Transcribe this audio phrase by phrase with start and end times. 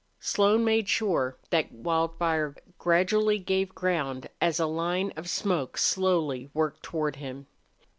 [0.19, 6.81] Slone made sure that Wildfire gradually gave ground as the line of smoke slowly worked
[6.81, 7.45] toward him.